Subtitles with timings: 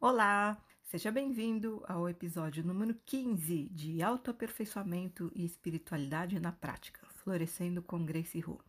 [0.00, 8.06] Olá, seja bem-vindo ao episódio número 15 de Autoaperfeiçoamento e Espiritualidade na Prática, Florescendo com
[8.06, 8.60] Grace Hu.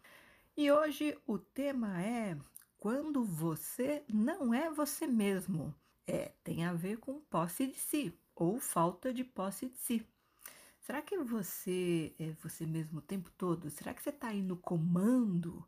[0.58, 2.36] E hoje o tema é
[2.80, 5.72] quando você não é você mesmo.
[6.08, 10.08] É, tem a ver com posse de si ou falta de posse de si.
[10.80, 13.70] Será que você é você mesmo o tempo todo?
[13.70, 15.64] Será que você está aí no comando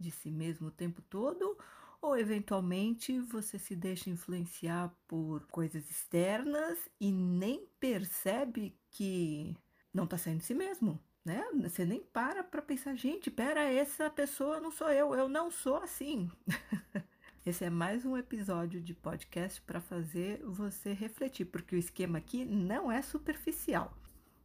[0.00, 1.58] de si mesmo o tempo todo?
[2.04, 9.56] Ou eventualmente você se deixa influenciar por coisas externas e nem percebe que
[9.90, 11.00] não está sendo si mesmo?
[11.24, 11.42] Né?
[11.62, 15.76] Você nem para para pensar, gente, pera, essa pessoa não sou eu, eu não sou
[15.76, 16.30] assim.
[17.46, 22.44] Esse é mais um episódio de podcast para fazer você refletir, porque o esquema aqui
[22.44, 23.96] não é superficial.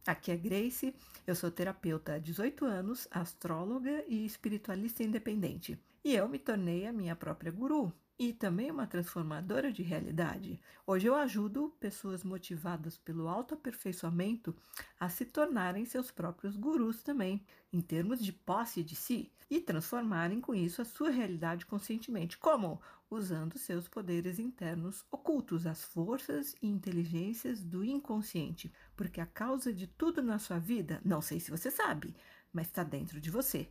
[0.06, 0.94] Aqui é Grace,
[1.26, 5.78] eu sou terapeuta há 18 anos, astróloga e espiritualista independente.
[6.02, 10.58] E eu me tornei a minha própria guru e também uma transformadora de realidade.
[10.86, 14.56] Hoje eu ajudo pessoas motivadas pelo autoaperfeiçoamento
[14.98, 20.40] a se tornarem seus próprios gurus também, em termos de posse de si, e transformarem
[20.40, 22.38] com isso a sua realidade conscientemente.
[22.38, 22.80] Como?
[23.10, 28.72] Usando seus poderes internos ocultos, as forças e inteligências do inconsciente.
[28.96, 32.14] Porque a causa de tudo na sua vida, não sei se você sabe,
[32.52, 33.68] mas está dentro de você.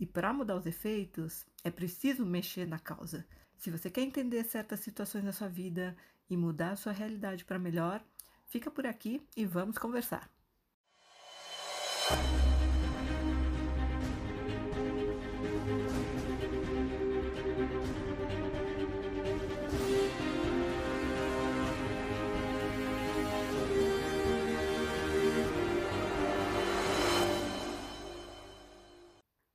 [0.00, 3.26] E para mudar os efeitos, é preciso mexer na causa.
[3.58, 5.94] Se você quer entender certas situações na sua vida
[6.30, 8.02] e mudar a sua realidade para melhor,
[8.46, 10.30] fica por aqui e vamos conversar.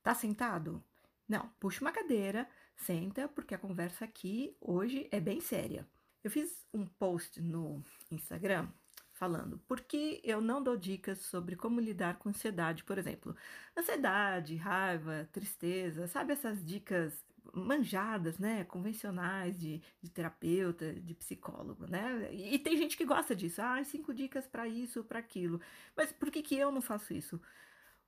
[0.06, 0.80] Tá sentado?
[1.28, 5.84] Não, puxa uma cadeira, senta, porque a conversa aqui hoje é bem séria.
[6.22, 8.68] Eu fiz um post no Instagram
[9.10, 13.34] falando por que eu não dou dicas sobre como lidar com ansiedade, por exemplo.
[13.76, 17.12] Ansiedade, raiva, tristeza, sabe essas dicas
[17.52, 22.32] manjadas, né, convencionais de, de terapeuta, de psicólogo, né?
[22.32, 23.60] E, e, tem gente que gosta disso.
[23.60, 25.60] Ah, cinco dicas para isso, para aquilo.
[25.96, 27.40] Mas por que, que eu não faço isso?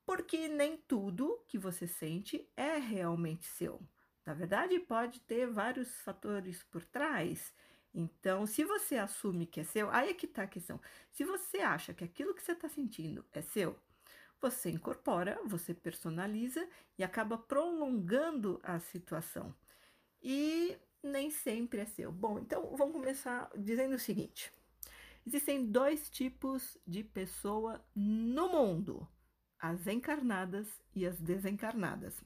[0.09, 3.79] Porque nem tudo que você sente é realmente seu.
[4.25, 7.53] Na verdade, pode ter vários fatores por trás.
[7.93, 10.81] Então, se você assume que é seu, aí é que está a questão.
[11.13, 13.79] Se você acha que aquilo que você está sentindo é seu,
[14.41, 19.55] você incorpora, você personaliza e acaba prolongando a situação.
[20.23, 22.11] E nem sempre é seu.
[22.11, 24.51] Bom, então vamos começar dizendo o seguinte:
[25.27, 29.07] existem dois tipos de pessoa no mundo
[29.61, 32.23] as encarnadas e as desencarnadas.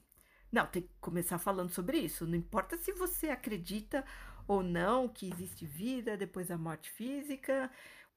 [0.51, 2.27] Não, tem que começar falando sobre isso.
[2.27, 4.05] Não importa se você acredita
[4.47, 7.71] ou não que existe vida depois da morte física.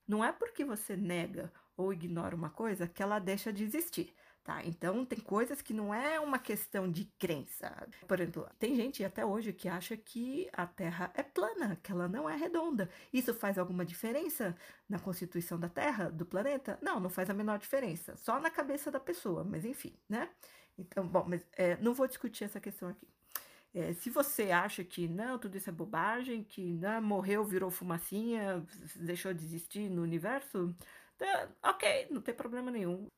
[0.06, 4.14] Não é porque você nega ou ignora uma coisa que ela deixa de existir.
[4.46, 4.64] Tá?
[4.64, 7.88] Então, tem coisas que não é uma questão de crença.
[8.06, 12.06] Por exemplo, tem gente até hoje que acha que a Terra é plana, que ela
[12.06, 12.88] não é redonda.
[13.12, 14.56] Isso faz alguma diferença
[14.88, 16.78] na constituição da Terra, do planeta?
[16.80, 18.16] Não, não faz a menor diferença.
[18.18, 20.30] Só na cabeça da pessoa, mas enfim, né?
[20.78, 23.08] Então, bom, mas é, não vou discutir essa questão aqui.
[23.74, 28.64] É, se você acha que não, tudo isso é bobagem, que não, morreu, virou fumacinha,
[28.94, 30.72] deixou de existir no universo,
[31.18, 33.08] tá, ok, não tem problema nenhum.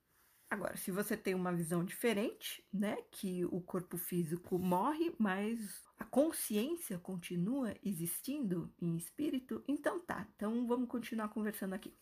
[0.50, 6.04] Agora, se você tem uma visão diferente, né, que o corpo físico morre, mas a
[6.04, 10.26] consciência continua existindo em espírito, então tá.
[10.34, 11.94] Então vamos continuar conversando aqui.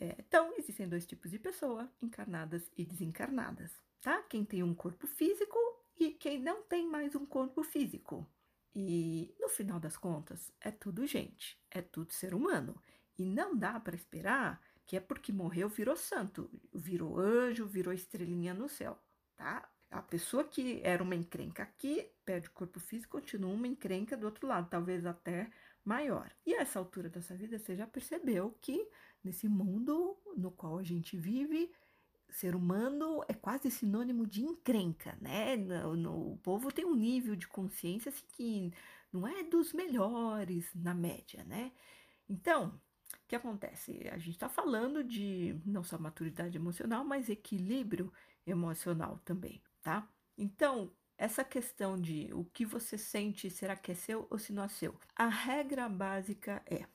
[0.00, 4.22] É, então, existem dois tipos de pessoa, encarnadas e desencarnadas, tá?
[4.22, 5.58] Quem tem um corpo físico
[5.98, 8.26] e quem não tem mais um corpo físico.
[8.74, 12.80] E no final das contas, é tudo gente, é tudo ser humano.
[13.18, 14.60] E não dá para esperar
[14.92, 18.98] que é porque morreu, virou santo, virou anjo, virou estrelinha no céu,
[19.34, 19.66] tá?
[19.90, 24.26] A pessoa que era uma encrenca aqui, perde o corpo físico, continua uma encrenca do
[24.26, 25.50] outro lado, talvez até
[25.82, 26.30] maior.
[26.44, 28.86] E a essa altura da sua vida, você já percebeu que
[29.24, 31.72] nesse mundo no qual a gente vive,
[32.28, 35.56] ser humano é quase sinônimo de encrenca, né?
[35.56, 38.74] No, no, o povo tem um nível de consciência assim, que
[39.10, 41.72] não é dos melhores na média, né?
[42.28, 42.78] Então,
[43.32, 44.06] que acontece?
[44.12, 48.12] A gente está falando de não só maturidade emocional, mas equilíbrio
[48.46, 50.06] emocional também, tá?
[50.36, 54.64] Então, essa questão de o que você sente, será que é seu ou se não
[54.64, 54.94] é seu?
[55.16, 56.86] A regra básica é: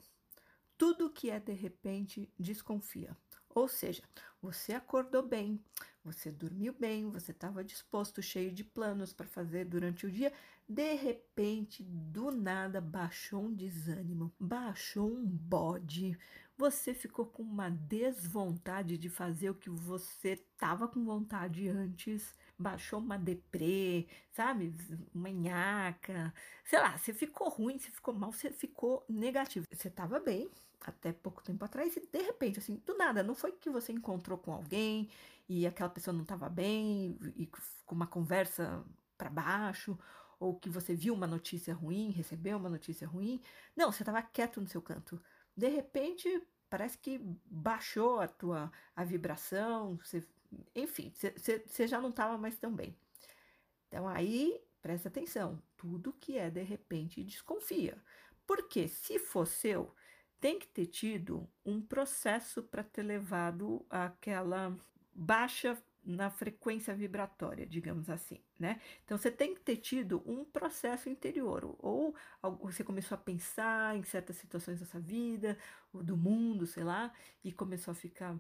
[0.78, 3.18] tudo que é de repente, desconfia.
[3.50, 4.04] Ou seja,
[4.48, 5.62] você acordou bem,
[6.06, 10.32] você dormiu bem, você estava disposto, cheio de planos para fazer durante o dia.
[10.68, 16.18] De repente, do nada, baixou um desânimo, baixou um bode.
[16.58, 22.34] Você ficou com uma desvontade de fazer o que você estava com vontade antes.
[22.58, 24.74] Baixou uma deprê, sabe?
[25.14, 26.34] Uma nhaca.
[26.64, 29.66] Sei lá, você ficou ruim, você ficou mal, você ficou negativo.
[29.74, 30.50] Você estava bem
[30.82, 34.38] até pouco tempo atrás e de repente, assim, do nada, não foi que você encontrou
[34.38, 35.10] com alguém
[35.50, 37.48] e aquela pessoa não estava bem e
[37.86, 38.84] com uma conversa
[39.18, 39.98] para baixo,
[40.40, 43.42] ou que você viu uma notícia ruim, recebeu uma notícia ruim.
[43.76, 45.20] Não, você estava quieto no seu canto.
[45.56, 46.30] De repente,
[46.70, 50.24] parece que baixou a tua a vibração, você,
[50.76, 52.96] enfim, você, você já não estava mais tão bem.
[53.88, 57.98] Então aí, presta atenção, tudo que é de repente desconfia.
[58.46, 59.94] Porque se for seu,
[60.40, 64.76] tem que ter tido um processo para ter levado àquela
[65.14, 68.80] baixa na frequência vibratória, digamos assim, né?
[69.04, 72.16] Então você tem que ter tido um processo interior, ou,
[72.62, 75.58] você começou a pensar em certas situações da sua vida,
[75.92, 77.12] ou do mundo, sei lá,
[77.44, 78.40] e começou a ficar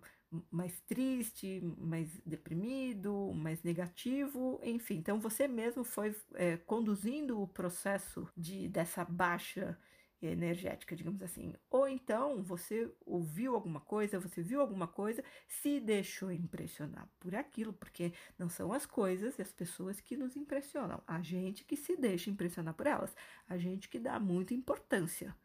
[0.49, 4.95] mais triste, mais deprimido, mais negativo, enfim.
[4.95, 9.77] Então você mesmo foi é, conduzindo o processo de dessa baixa
[10.22, 11.54] energética, digamos assim.
[11.69, 17.74] Ou então você ouviu alguma coisa, você viu alguma coisa, se deixou impressionar por aquilo,
[17.74, 21.96] porque não são as coisas e as pessoas que nos impressionam, a gente que se
[21.96, 23.16] deixa impressionar por elas,
[23.48, 25.36] a gente que dá muita importância,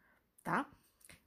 [0.43, 0.69] tá?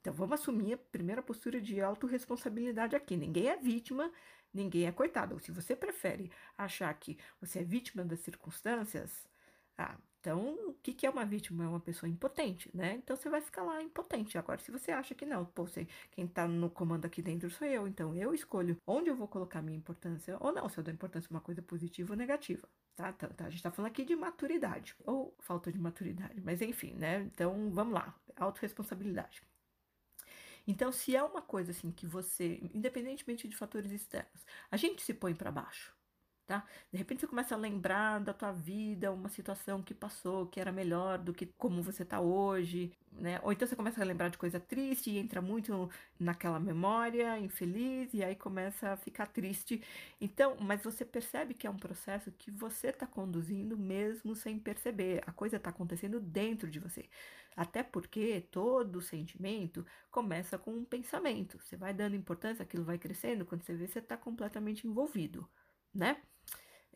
[0.01, 3.17] Então vamos assumir a primeira postura de autorresponsabilidade aqui.
[3.17, 4.11] Ninguém é vítima,
[4.53, 5.39] ninguém é coitado.
[5.39, 9.27] Se você prefere achar que você é vítima das circunstâncias,
[9.77, 11.63] ah, então, o que, que é uma vítima?
[11.63, 12.95] É uma pessoa impotente, né?
[12.95, 14.37] Então você vai ficar lá impotente.
[14.37, 17.65] Agora, se você acha que não, pô, você, quem tá no comando aqui dentro sou
[17.65, 20.93] eu, então eu escolho onde eu vou colocar minha importância ou não, se eu dou
[20.93, 23.11] importância uma coisa positiva ou negativa, tá?
[23.15, 26.93] Então, tá, a gente tá falando aqui de maturidade ou falta de maturidade, mas enfim,
[26.95, 27.21] né?
[27.33, 29.41] Então vamos lá, autorresponsabilidade.
[30.67, 35.13] Então, se é uma coisa assim que você, independentemente de fatores externos, a gente se
[35.13, 35.95] põe para baixo,
[36.47, 36.65] tá?
[36.91, 40.71] De repente você começa a lembrar da tua vida, uma situação que passou, que era
[40.71, 43.39] melhor do que como você tá hoje, né?
[43.43, 45.89] Ou então você começa a lembrar de coisa triste e entra muito
[46.19, 49.81] naquela memória infeliz e aí começa a ficar triste.
[50.21, 55.21] Então, mas você percebe que é um processo que você tá conduzindo mesmo sem perceber.
[55.27, 57.05] A coisa tá acontecendo dentro de você.
[57.55, 61.59] Até porque todo sentimento começa com um pensamento.
[61.59, 65.47] Você vai dando importância, aquilo vai crescendo, quando você vê, você está completamente envolvido,
[65.93, 66.21] né?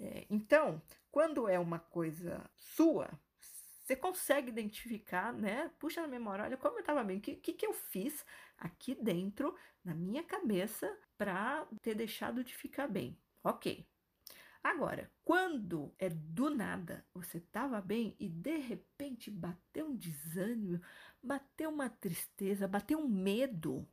[0.01, 0.81] É, então,
[1.11, 3.07] quando é uma coisa sua,
[3.39, 5.71] você consegue identificar, né?
[5.77, 8.25] Puxa na memória, olha como eu estava bem, o que, que, que eu fiz
[8.57, 9.55] aqui dentro,
[9.85, 13.15] na minha cabeça, para ter deixado de ficar bem.
[13.43, 13.85] Ok.
[14.63, 20.79] Agora, quando é do nada, você estava bem e de repente bateu um desânimo,
[21.21, 23.87] bateu uma tristeza, bateu um medo,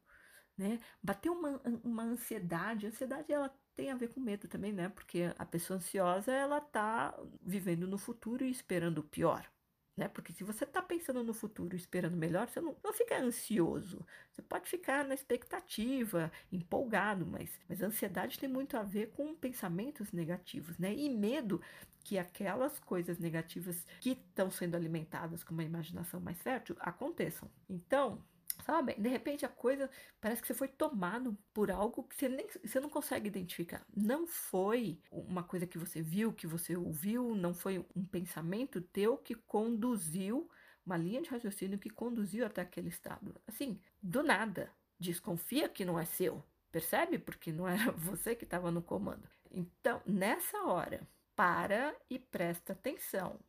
[0.57, 0.79] né?
[1.03, 2.87] Bateu uma, uma ansiedade.
[2.87, 4.89] A ansiedade ela tem a ver com medo também, né?
[4.89, 9.49] Porque a pessoa ansiosa, ela tá vivendo no futuro e esperando o pior,
[9.97, 10.09] né?
[10.09, 14.05] Porque se você tá pensando no futuro e esperando melhor, você não, não fica ansioso.
[14.33, 19.33] Você pode ficar na expectativa, empolgado, mas, mas a ansiedade tem muito a ver com
[19.37, 20.93] pensamentos negativos, né?
[20.93, 21.63] E medo
[22.03, 27.49] que aquelas coisas negativas que estão sendo alimentadas com uma imaginação mais fértil aconteçam.
[27.69, 28.25] Então,
[28.69, 28.95] sabe?
[28.99, 29.89] De repente a coisa
[30.21, 33.83] parece que você foi tomado por algo que você, nem, você não consegue identificar.
[33.97, 39.17] Não foi uma coisa que você viu, que você ouviu, não foi um pensamento teu
[39.17, 40.51] que conduziu,
[40.85, 43.35] uma linha de raciocínio que conduziu até aquele estado.
[43.47, 44.71] Assim, do nada.
[45.01, 46.45] Desconfia que não é seu.
[46.71, 47.19] Percebe?
[47.19, 49.27] Porque não era você que estava no comando.
[49.51, 53.41] Então, nessa hora, para e presta atenção.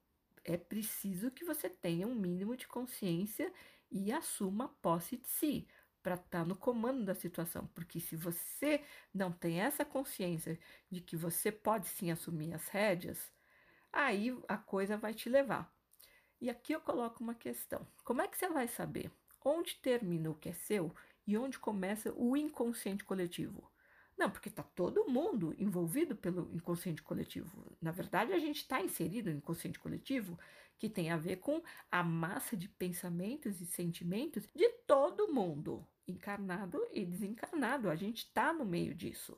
[0.45, 3.51] É preciso que você tenha um mínimo de consciência
[3.91, 5.67] e assuma posse de si
[6.01, 11.01] para estar tá no comando da situação, porque se você não tem essa consciência de
[11.01, 13.31] que você pode sim assumir as rédeas,
[13.91, 15.73] aí a coisa vai te levar.
[16.41, 19.11] E aqui eu coloco uma questão: como é que você vai saber
[19.43, 20.93] onde termina o que é seu
[21.27, 23.69] e onde começa o inconsciente coletivo?
[24.19, 27.71] Não, porque está todo mundo envolvido pelo inconsciente coletivo.
[27.81, 30.37] Na verdade, a gente está inserido no inconsciente coletivo
[30.77, 36.85] que tem a ver com a massa de pensamentos e sentimentos de todo mundo, encarnado
[36.91, 37.89] e desencarnado.
[37.89, 39.37] A gente está no meio disso.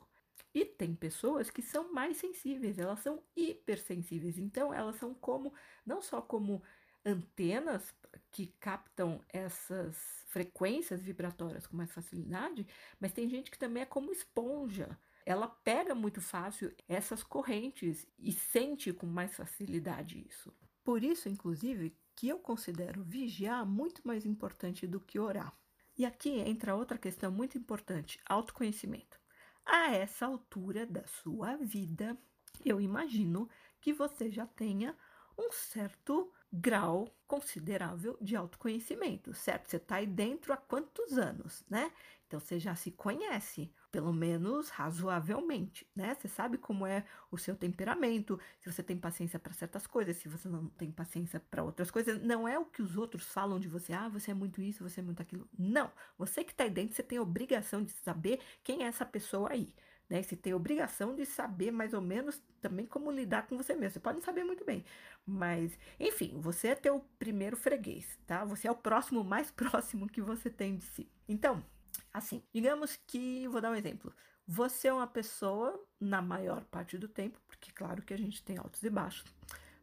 [0.52, 4.36] E tem pessoas que são mais sensíveis, elas são hipersensíveis.
[4.36, 5.54] Então, elas são como,
[5.86, 6.60] não só como
[7.04, 7.94] antenas
[8.30, 9.96] que captam essas
[10.28, 12.66] frequências vibratórias com mais facilidade,
[12.98, 14.98] mas tem gente que também é como esponja.
[15.24, 20.52] Ela pega muito fácil essas correntes e sente com mais facilidade isso.
[20.82, 25.56] Por isso, inclusive, que eu considero vigiar muito mais importante do que orar.
[25.96, 29.20] E aqui entra outra questão muito importante: autoconhecimento.
[29.64, 32.18] A essa altura da sua vida,
[32.64, 33.48] eu imagino
[33.80, 34.96] que você já tenha
[35.38, 39.70] um certo grau considerável de autoconhecimento, certo?
[39.70, 41.90] Você está aí dentro há quantos anos, né?
[42.26, 46.14] Então você já se conhece, pelo menos razoavelmente, né?
[46.14, 50.28] Você sabe como é o seu temperamento, se você tem paciência para certas coisas, se
[50.28, 52.22] você não tem paciência para outras coisas.
[52.22, 55.00] Não é o que os outros falam de você, ah, você é muito isso, você
[55.00, 55.46] é muito aquilo.
[55.58, 55.90] Não.
[56.18, 59.50] Você que está aí dentro, você tem a obrigação de saber quem é essa pessoa
[59.52, 59.74] aí.
[60.12, 60.22] Né?
[60.22, 63.94] Você tem obrigação de saber mais ou menos também como lidar com você mesmo.
[63.94, 64.84] Você pode não saber muito bem,
[65.24, 68.44] mas enfim, você é teu primeiro freguês, tá?
[68.44, 71.10] Você é o próximo mais próximo que você tem de si.
[71.26, 71.64] Então,
[72.12, 74.12] assim, digamos que vou dar um exemplo.
[74.46, 78.58] Você é uma pessoa na maior parte do tempo, porque claro que a gente tem
[78.58, 79.24] altos e baixos.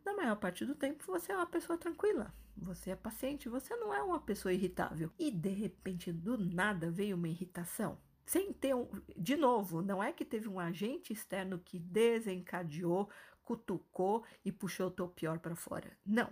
[0.05, 3.91] Na maior parte do tempo, você é uma pessoa tranquila, você é paciente, você não
[3.91, 5.12] é uma pessoa irritável.
[5.17, 7.98] E de repente, do nada, veio uma irritação
[8.29, 8.88] sem ter um.
[9.17, 13.09] De novo, não é que teve um agente externo que desencadeou,
[13.43, 15.98] cutucou e puxou o teu pior para fora.
[16.05, 16.31] Não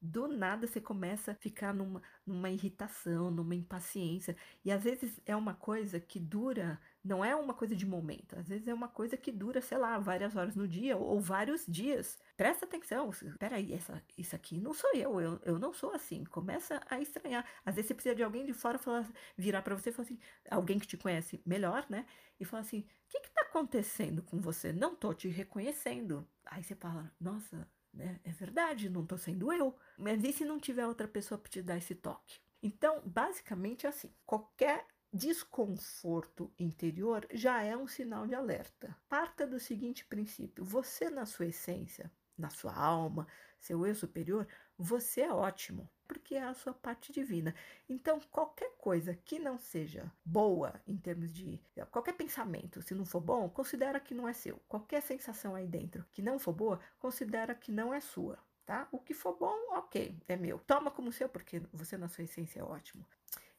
[0.00, 4.36] do nada você começa a ficar numa, numa irritação, numa impaciência.
[4.64, 8.48] E às vezes é uma coisa que dura, não é uma coisa de momento, às
[8.48, 12.18] vezes é uma coisa que dura, sei lá, várias horas no dia ou vários dias.
[12.36, 16.24] Presta atenção, peraí, essa, isso aqui não sou eu, eu, eu não sou assim.
[16.24, 17.44] Começa a estranhar.
[17.64, 20.18] Às vezes você precisa de alguém de fora falar, virar para você e falar assim,
[20.50, 22.06] alguém que te conhece melhor, né?
[22.38, 24.72] E falar assim: o que está acontecendo com você?
[24.72, 26.26] Não tô te reconhecendo.
[26.46, 28.20] Aí você fala, nossa, né?
[28.24, 29.76] É verdade, não estou sendo eu.
[29.98, 32.40] Mas e se não tiver outra pessoa para te dar esse toque?
[32.62, 38.96] Então, basicamente é assim: qualquer desconforto interior já é um sinal de alerta.
[39.08, 43.26] Parta do seguinte princípio: você, na sua essência, na sua alma,
[43.58, 44.46] seu eu superior,
[44.82, 47.54] você é ótimo porque é a sua parte divina.
[47.88, 51.60] Então, qualquer coisa que não seja boa em termos de
[51.90, 54.58] qualquer pensamento, se não for bom, considera que não é seu.
[54.66, 58.38] Qualquer sensação aí dentro que não for boa, considera que não é sua.
[58.66, 58.88] Tá?
[58.90, 60.58] O que for bom, ok, é meu.
[60.60, 63.06] Toma como seu, porque você na sua essência é ótimo.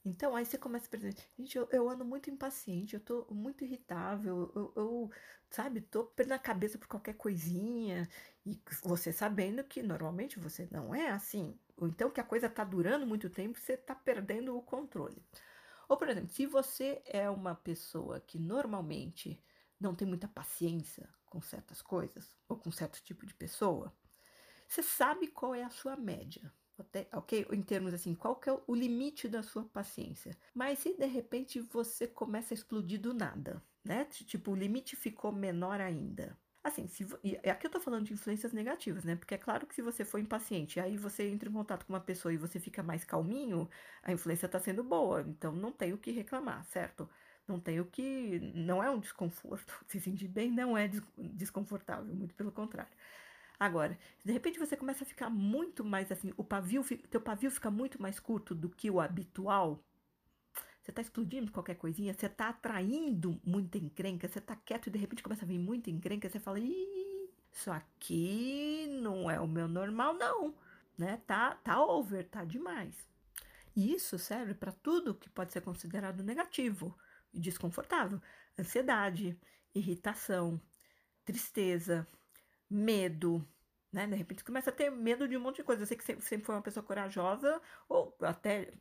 [0.04, 3.64] Então, aí você começa a perceber, gente, eu, eu ando muito impaciente, eu tô muito
[3.64, 5.12] irritável, eu, eu,
[5.50, 8.10] sabe, tô perdendo a cabeça por qualquer coisinha,
[8.46, 12.64] e você sabendo que normalmente você não é assim, ou então que a coisa tá
[12.64, 15.24] durando muito tempo, você tá perdendo o controle.
[15.88, 19.44] Ou, por exemplo, se você é uma pessoa que normalmente
[19.80, 23.94] não tem muita paciência com certas coisas, ou com certo tipo de pessoa,
[24.68, 26.52] você sabe qual é a sua média
[27.14, 27.48] ok?
[27.52, 30.38] Em termos assim, qual que é o limite da sua paciência?
[30.54, 34.06] Mas se de repente você começa a explodir do nada, né?
[34.06, 36.38] Tipo, o limite ficou menor ainda.
[36.64, 39.16] Assim, se, e aqui eu tô falando de influências negativas, né?
[39.16, 42.00] Porque é claro que se você for impaciente, aí você entra em contato com uma
[42.00, 43.68] pessoa e você fica mais calminho,
[44.04, 47.10] a influência tá sendo boa, então não tem o que reclamar, certo?
[47.48, 48.40] Não tem o que.
[48.56, 49.74] Não é um desconforto.
[49.88, 50.88] Se sentir bem não é
[51.18, 52.92] desconfortável, muito pelo contrário.
[53.60, 57.70] Agora, de repente você começa a ficar muito mais assim, o pavio, teu pavio fica
[57.72, 59.84] muito mais curto do que o habitual.
[60.92, 65.00] Você está explodindo qualquer coisinha, você está atraindo muita encrenca, você está quieto e de
[65.00, 69.70] repente começa a vir muita encrenca, você fala, Ih, isso aqui não é o meu
[69.70, 70.54] normal, não.
[70.98, 71.16] Né?
[71.26, 73.08] Tá, tá over, tá demais.
[73.74, 76.94] E isso serve para tudo que pode ser considerado negativo
[77.34, 78.22] e desconfortável:
[78.60, 79.40] ansiedade,
[79.74, 80.60] irritação,
[81.24, 82.06] tristeza,
[82.70, 83.48] medo,
[83.92, 84.08] né?
[84.08, 85.82] De repente você começa a ter medo de um monte de coisa.
[85.82, 88.72] Eu sei que sempre, sempre foi uma pessoa corajosa ou até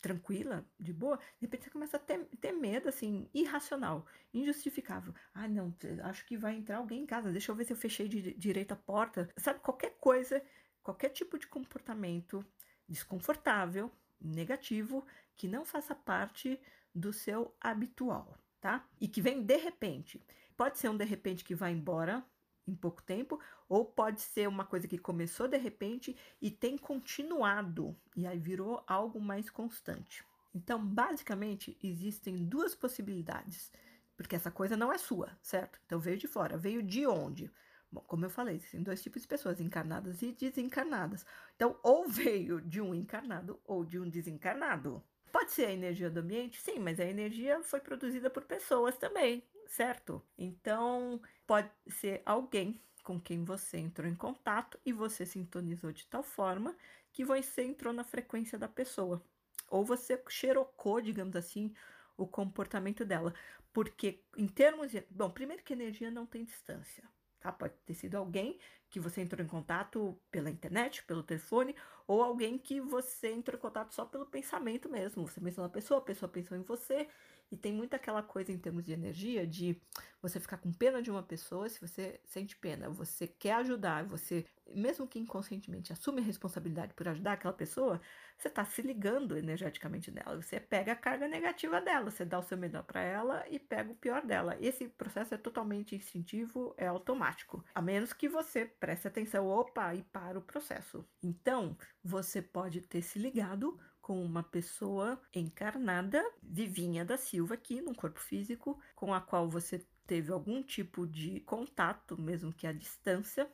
[0.00, 1.16] tranquila, de boa.
[1.16, 5.14] De repente você começa a ter, ter medo, assim, irracional, injustificável.
[5.34, 5.74] Ah, não,
[6.04, 7.32] acho que vai entrar alguém em casa.
[7.32, 9.28] Deixa eu ver se eu fechei de direito a porta.
[9.36, 10.42] Sabe, qualquer coisa,
[10.82, 12.44] qualquer tipo de comportamento
[12.88, 15.04] desconfortável, negativo,
[15.36, 16.60] que não faça parte
[16.94, 18.86] do seu habitual, tá?
[19.00, 20.20] E que vem de repente.
[20.56, 22.24] Pode ser um de repente que vai embora
[22.70, 27.96] em pouco tempo, ou pode ser uma coisa que começou de repente e tem continuado
[28.16, 30.24] e aí virou algo mais constante.
[30.54, 33.70] Então, basicamente, existem duas possibilidades,
[34.16, 35.80] porque essa coisa não é sua, certo?
[35.86, 37.50] Então veio de fora, veio de onde?
[37.92, 41.26] Bom, como eu falei, existem dois tipos de pessoas, encarnadas e desencarnadas.
[41.56, 45.02] Então, ou veio de um encarnado ou de um desencarnado.
[45.32, 46.60] Pode ser a energia do ambiente?
[46.60, 50.20] Sim, mas a energia foi produzida por pessoas também, certo?
[50.36, 56.22] Então, pode ser alguém com quem você entrou em contato e você sintonizou de tal
[56.22, 56.76] forma
[57.12, 59.22] que você entrou na frequência da pessoa.
[59.68, 61.72] Ou você xerocou, digamos assim,
[62.16, 63.32] o comportamento dela.
[63.72, 65.04] Porque, em termos de.
[65.08, 67.04] Bom, primeiro que energia não tem distância.
[67.38, 67.52] Tá?
[67.52, 68.58] Pode ter sido alguém
[68.90, 71.76] que você entrou em contato pela internet, pelo telefone,
[72.08, 75.26] ou alguém que você entrou em contato só pelo pensamento mesmo.
[75.28, 77.08] Você pensou na pessoa, a pessoa pensou em você,
[77.50, 79.80] e tem muito aquela coisa em termos de energia de
[80.22, 84.44] você ficar com pena de uma pessoa, se você sente pena, você quer ajudar, você,
[84.74, 88.00] mesmo que inconscientemente, assume a responsabilidade por ajudar aquela pessoa,
[88.36, 90.40] você está se ligando energeticamente nela.
[90.40, 93.90] Você pega a carga negativa dela, você dá o seu melhor para ela e pega
[93.90, 94.56] o pior dela.
[94.60, 97.64] Esse processo é totalmente instintivo, é automático.
[97.74, 101.04] A menos que você preste atenção, opa, e para o processo.
[101.22, 103.78] Então, você pode ter se ligado
[104.10, 109.86] com uma pessoa encarnada, vivinha da Silva aqui, num corpo físico, com a qual você
[110.04, 113.48] teve algum tipo de contato, mesmo que à distância,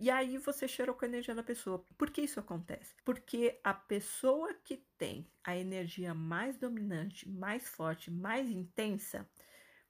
[0.00, 1.86] e aí você cheirou com a energia da pessoa.
[1.96, 2.96] Por que isso acontece?
[3.04, 9.24] Porque a pessoa que tem a energia mais dominante, mais forte, mais intensa,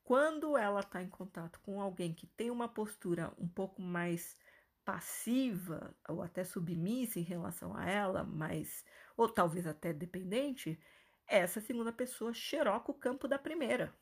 [0.05, 4.37] quando ela está em contato com alguém que tem uma postura um pouco mais
[4.85, 8.85] passiva ou até submissa em relação a ela, mas
[9.17, 10.79] ou talvez até dependente,
[11.27, 13.95] essa segunda pessoa xeroca o campo da primeira.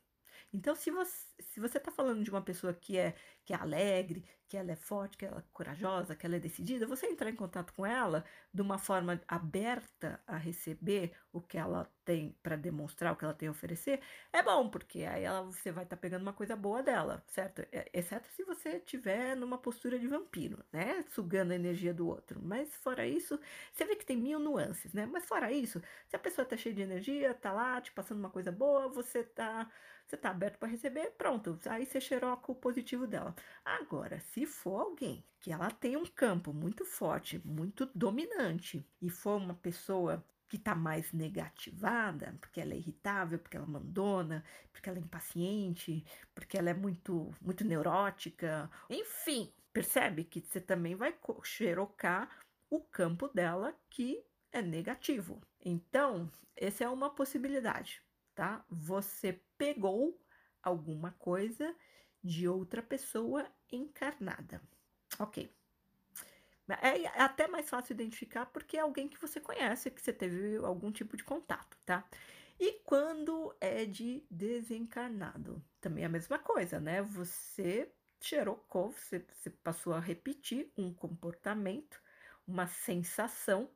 [0.53, 3.15] Então, se você se você está falando de uma pessoa que é
[3.45, 6.87] que é alegre, que ela é forte, que ela é corajosa, que ela é decidida,
[6.87, 11.91] você entrar em contato com ela de uma forma aberta a receber o que ela
[12.05, 14.01] tem para demonstrar, o que ela tem a oferecer,
[14.33, 17.61] é bom, porque aí ela, você vai estar tá pegando uma coisa boa dela, certo?
[17.73, 21.03] É, exceto se você estiver numa postura de vampiro, né?
[21.11, 22.41] Sugando a energia do outro.
[22.43, 23.39] Mas fora isso,
[23.73, 25.07] você vê que tem mil nuances, né?
[25.07, 28.31] Mas fora isso, se a pessoa tá cheia de energia, tá lá te passando uma
[28.31, 29.71] coisa boa, você tá
[30.11, 31.59] você tá aberto para receber, pronto.
[31.67, 33.35] Aí você xeroca o positivo dela.
[33.65, 39.37] Agora, se for alguém que ela tem um campo muito forte, muito dominante, e for
[39.37, 44.99] uma pessoa que está mais negativada, porque ela é irritável, porque ela mandona, porque ela
[44.99, 52.29] é impaciente, porque ela é muito, muito neurótica, enfim, percebe que você também vai xerocar
[52.69, 55.41] o campo dela que é negativo.
[55.65, 58.03] Então, essa é uma possibilidade
[58.41, 58.65] tá?
[58.71, 60.19] Você pegou
[60.63, 61.77] alguma coisa
[62.25, 64.63] de outra pessoa encarnada.
[65.19, 65.55] Ok.
[66.67, 70.91] É até mais fácil identificar porque é alguém que você conhece, que você teve algum
[70.91, 72.03] tipo de contato, tá?
[72.59, 75.63] E quando é de desencarnado?
[75.79, 77.03] Também é a mesma coisa, né?
[77.03, 82.01] Você xerocou, você, você passou a repetir um comportamento,
[82.49, 83.71] uma sensação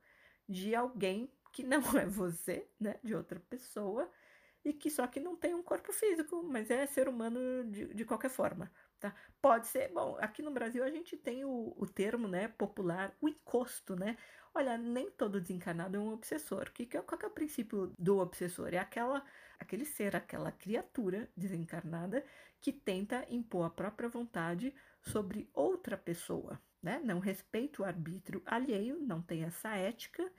[0.49, 2.99] de alguém que não é você, né?
[3.05, 4.11] De outra pessoa
[4.65, 8.05] e que só que não tem um corpo físico, mas é ser humano de, de
[8.05, 8.71] qualquer forma.
[8.99, 9.15] Tá?
[9.43, 13.29] Pode ser, bom, aqui no Brasil a gente tem o, o termo né, popular, o
[13.29, 14.17] encosto, né?
[14.55, 16.71] Olha, nem todo desencarnado é um obsessor.
[16.73, 18.73] Que, que, qual que é o princípio do obsessor?
[18.73, 19.23] É aquela,
[19.59, 22.25] aquele ser, aquela criatura desencarnada
[22.61, 26.59] que tenta impor a própria vontade sobre outra pessoa.
[26.83, 27.01] Né?
[27.05, 30.31] Não respeita o arbítrio alheio, não tem essa ética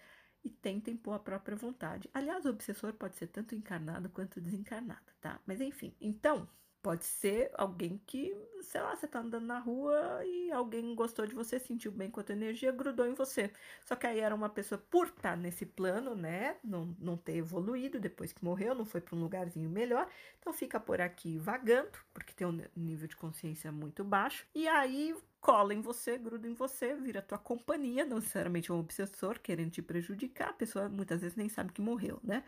[0.46, 2.10] e tenta impor a própria vontade.
[2.14, 5.42] Aliás, o obsessor pode ser tanto encarnado quanto desencarnado, tá?
[5.46, 6.48] Mas enfim, então
[6.86, 11.34] pode ser alguém que, sei lá, você tá andando na rua e alguém gostou de
[11.34, 13.52] você, sentiu bem com a tua energia, grudou em você.
[13.84, 17.38] Só que aí era uma pessoa, por estar tá nesse plano, né, não, não ter
[17.38, 20.08] evoluído depois que morreu, não foi para um lugarzinho melhor,
[20.40, 25.16] então fica por aqui vagando, porque tem um nível de consciência muito baixo, e aí
[25.46, 29.80] cola em você, gruda em você, vira tua companhia, não necessariamente um obsessor querendo te
[29.80, 32.44] prejudicar, a pessoa muitas vezes nem sabe que morreu, né?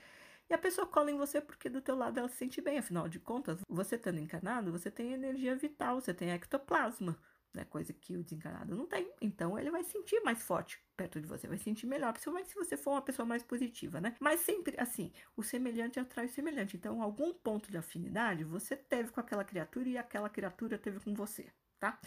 [0.50, 3.08] E a pessoa cola em você porque do teu lado ela se sente bem, afinal
[3.08, 7.16] de contas, você estando encarnado, você tem energia vital, você tem ectoplasma,
[7.54, 7.66] né?
[7.66, 9.12] Coisa que o desencarnado não tem.
[9.22, 12.76] Então ele vai sentir mais forte perto de você, vai sentir melhor, principalmente se você
[12.76, 14.16] for uma pessoa mais positiva, né?
[14.20, 16.76] Mas sempre assim, o semelhante atrai o semelhante.
[16.76, 21.14] Então, algum ponto de afinidade você teve com aquela criatura e aquela criatura teve com
[21.14, 21.46] você,
[21.80, 22.00] tá?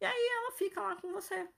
[0.00, 1.48] E aí ela fica lá com você,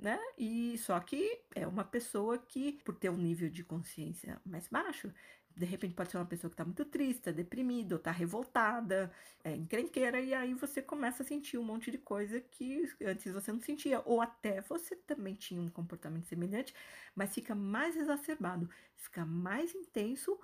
[0.00, 0.18] né?
[0.38, 5.12] E só que é uma pessoa que, por ter um nível de consciência mais baixo,
[5.56, 9.12] de repente pode ser uma pessoa que está muito triste, deprimida, ou está revoltada,
[9.44, 13.52] é encrenqueira, e aí você começa a sentir um monte de coisa que antes você
[13.52, 16.74] não sentia, ou até você também tinha um comportamento semelhante,
[17.14, 20.38] mas fica mais exacerbado, fica mais intenso,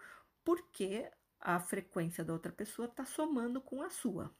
[0.44, 4.32] porque a frequência da outra pessoa está somando com a sua.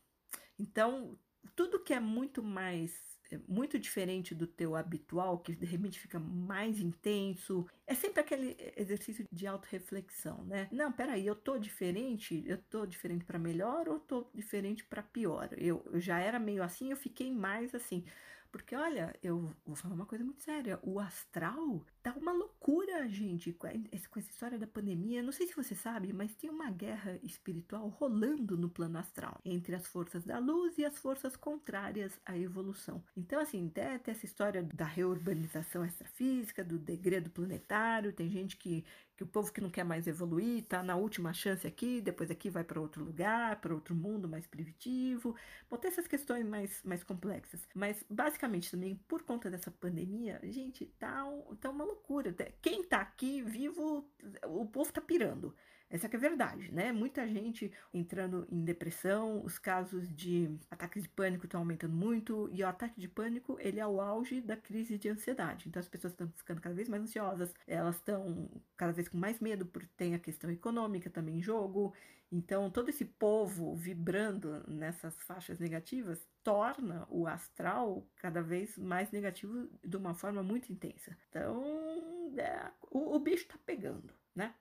[0.59, 1.19] Então,
[1.57, 6.19] tudo que é muito mais é muito diferente do teu habitual, que de repente fica
[6.19, 10.69] mais intenso, é sempre aquele exercício de autorreflexão, né?
[10.73, 15.49] Não, peraí, eu tô diferente, eu tô diferente para melhor ou tô diferente para pior?
[15.57, 18.05] Eu, eu já era meio assim, eu fiquei mais assim.
[18.53, 20.79] Porque, olha, eu vou falar uma coisa muito séria.
[20.83, 23.53] O astral tá uma loucura, gente.
[23.53, 25.23] Com essa história da pandemia.
[25.23, 29.75] Não sei se você sabe, mas tem uma guerra espiritual rolando no plano astral entre
[29.75, 33.03] as forças da luz e as forças contrárias à evolução.
[33.17, 38.13] Então, assim, até, até essa história da reurbanização extrafísica, do degredo planetário.
[38.13, 38.85] Tem gente que
[39.21, 42.49] que o povo que não quer mais evoluir está na última chance aqui, depois aqui
[42.49, 45.37] vai para outro lugar, para outro mundo mais primitivo.
[45.69, 47.69] Bom, tem essas questões mais, mais complexas.
[47.75, 51.23] Mas, basicamente, também por conta dessa pandemia, gente, tá,
[51.61, 52.35] tá uma loucura.
[52.63, 54.09] Quem tá aqui vivo,
[54.47, 55.55] o povo tá pirando.
[55.91, 56.93] Essa é a verdade, né?
[56.93, 62.63] Muita gente entrando em depressão, os casos de ataques de pânico estão aumentando muito, e
[62.63, 65.69] o ataque de pânico, ele é o auge da crise de ansiedade.
[65.69, 69.41] Então as pessoas estão ficando cada vez mais ansiosas, elas estão cada vez com mais
[69.41, 71.93] medo, porque tem a questão econômica também em jogo.
[72.31, 79.69] Então todo esse povo vibrando nessas faixas negativas torna o astral cada vez mais negativo
[79.85, 81.17] de uma forma muito intensa.
[81.29, 84.55] Então, é, o, o bicho tá pegando, né?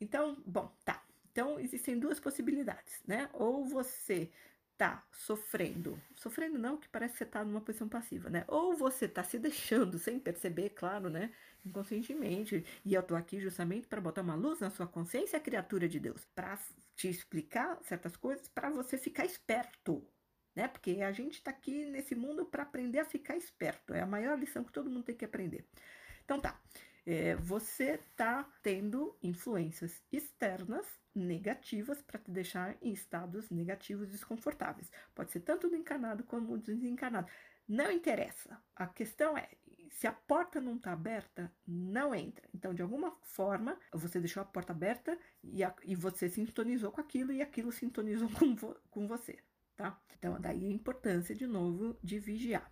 [0.00, 1.02] Então, bom, tá.
[1.32, 3.28] Então, existem duas possibilidades, né?
[3.32, 4.30] Ou você
[4.76, 8.44] tá sofrendo, sofrendo não, que parece que você tá numa posição passiva, né?
[8.48, 11.32] Ou você tá se deixando sem perceber, claro, né?
[11.64, 12.64] Inconscientemente.
[12.84, 16.24] E eu tô aqui justamente para botar uma luz na sua consciência, criatura de Deus,
[16.34, 16.58] para
[16.96, 20.06] te explicar certas coisas, para você ficar esperto,
[20.54, 20.68] né?
[20.68, 23.94] Porque a gente tá aqui nesse mundo para aprender a ficar esperto.
[23.94, 25.64] É a maior lição que todo mundo tem que aprender.
[26.24, 26.60] Então tá
[27.06, 34.90] é, você está tendo influências externas negativas para te deixar em estados negativos desconfortáveis.
[35.14, 37.28] Pode ser tanto do encarnado como do desencarnado.
[37.68, 38.60] Não interessa.
[38.74, 39.48] A questão é,
[39.90, 42.48] se a porta não está aberta, não entra.
[42.52, 47.00] Então, de alguma forma, você deixou a porta aberta e, a, e você sintonizou com
[47.00, 49.38] aquilo e aquilo sintonizou com, vo, com você,
[49.76, 49.98] tá?
[50.18, 52.70] Então, daí a importância, de novo, de vigiar.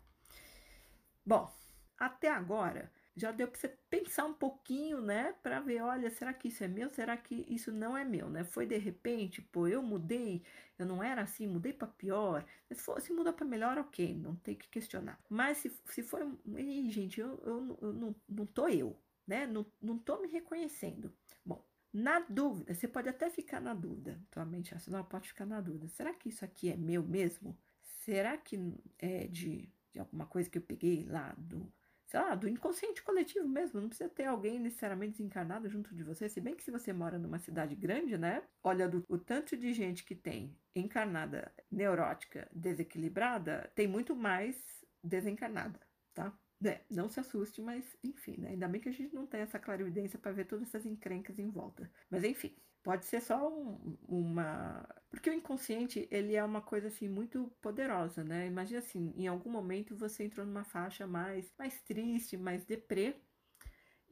[1.25, 1.51] Bom,
[1.97, 6.49] até agora já deu para você pensar um pouquinho, né, para ver, olha, será que
[6.49, 6.89] isso é meu?
[6.91, 8.43] Será que isso não é meu, né?
[8.45, 10.43] Foi de repente, pô, eu mudei,
[10.79, 12.45] eu não era assim, mudei para pior.
[12.69, 15.19] Se fosse mudar para melhor, ok, não tem que questionar.
[15.29, 18.97] Mas se, se for, ei, gente, eu, eu, eu não, não tô eu,
[19.27, 19.47] né?
[19.47, 21.13] Não, não tô me reconhecendo.
[21.45, 25.61] Bom, na dúvida, você pode até ficar na dúvida, tua mente racional pode ficar na
[25.61, 25.89] dúvida.
[25.89, 27.57] Será que isso aqui é meu mesmo?
[27.83, 28.59] Será que
[28.99, 31.71] é de, de alguma coisa que eu peguei lá do
[32.13, 33.81] sei lá, do inconsciente coletivo mesmo.
[33.81, 36.29] Não precisa ter alguém necessariamente desencarnado junto de você.
[36.29, 38.43] Se bem que se você mora numa cidade grande, né?
[38.63, 44.55] Olha do, o tanto de gente que tem encarnada, neurótica, desequilibrada, tem muito mais
[45.03, 45.81] desencarnada,
[46.13, 46.39] tá?
[46.63, 48.51] É, não se assuste, mas enfim, né?
[48.51, 51.49] Ainda bem que a gente não tem essa clarividência para ver todas essas encrencas em
[51.49, 51.91] volta.
[52.11, 54.87] Mas enfim, pode ser só um, uma.
[55.11, 58.47] Porque o inconsciente, ele é uma coisa assim muito poderosa, né?
[58.47, 63.17] Imagina assim, em algum momento você entrou numa faixa mais, mais triste, mais deprê.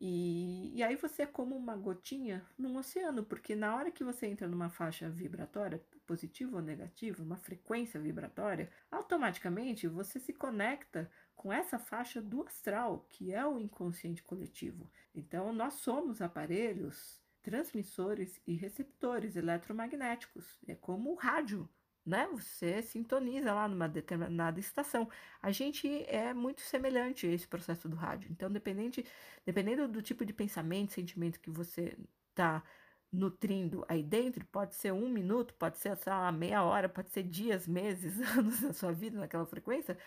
[0.02, 4.26] E, e aí você é como uma gotinha num oceano, porque na hora que você
[4.26, 11.52] entra numa faixa vibratória, positiva ou negativa, uma frequência vibratória, automaticamente você se conecta com
[11.52, 14.90] essa faixa do astral, que é o inconsciente coletivo.
[15.14, 20.58] Então, nós somos aparelhos transmissores e receptores eletromagnéticos.
[20.66, 21.68] É como o rádio,
[22.04, 22.28] né?
[22.32, 25.08] Você sintoniza lá numa determinada estação.
[25.42, 28.30] A gente é muito semelhante a esse processo do rádio.
[28.30, 29.04] Então, dependente,
[29.44, 31.96] dependendo do tipo de pensamento, sentimento que você
[32.30, 32.62] está
[33.12, 37.24] nutrindo aí dentro, pode ser um minuto, pode ser sei lá, meia hora, pode ser
[37.24, 39.98] dias, meses, anos da sua vida naquela frequência,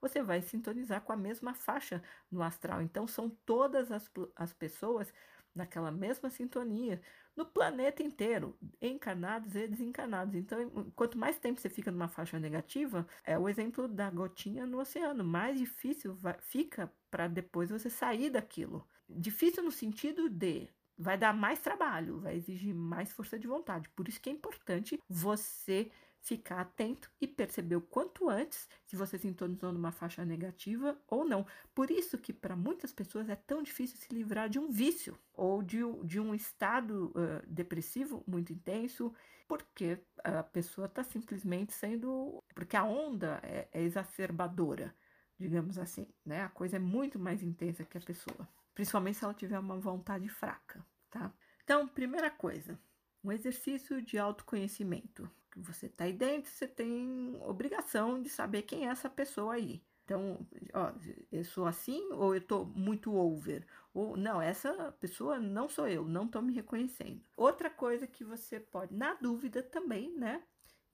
[0.00, 2.82] você vai sintonizar com a mesma faixa no astral.
[2.82, 5.12] Então, são todas as, as pessoas
[5.54, 7.00] naquela mesma sintonia
[7.36, 10.34] no planeta inteiro, encarnados e desencarnados.
[10.34, 14.80] Então, quanto mais tempo você fica numa faixa negativa, é o exemplo da gotinha no
[14.80, 15.24] oceano.
[15.24, 18.86] Mais difícil vai, fica para depois você sair daquilo.
[19.08, 23.88] Difícil no sentido de vai dar mais trabalho, vai exigir mais força de vontade.
[23.90, 25.90] Por isso que é importante você
[26.22, 31.44] ficar atento e perceber o quanto antes se você sintonizou numa faixa negativa ou não.
[31.74, 35.62] Por isso que para muitas pessoas é tão difícil se livrar de um vício ou
[35.62, 39.12] de, de um estado uh, depressivo muito intenso,
[39.48, 42.42] porque a pessoa está simplesmente sendo...
[42.54, 44.94] porque a onda é, é exacerbadora,
[45.36, 46.42] digamos assim, né?
[46.42, 50.28] A coisa é muito mais intensa que a pessoa, principalmente se ela tiver uma vontade
[50.28, 51.34] fraca, tá?
[51.64, 52.78] Então, primeira coisa,
[53.24, 58.90] um exercício de autoconhecimento você está aí dentro, você tem obrigação de saber quem é
[58.90, 59.82] essa pessoa aí.
[60.04, 60.92] Então, ó,
[61.30, 63.66] eu sou assim ou eu estou muito over?
[63.94, 67.22] Ou não, essa pessoa não sou eu, não estou me reconhecendo.
[67.36, 70.42] Outra coisa que você pode, na dúvida também, né?